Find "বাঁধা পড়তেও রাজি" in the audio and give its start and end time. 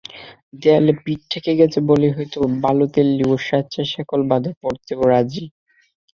4.31-5.43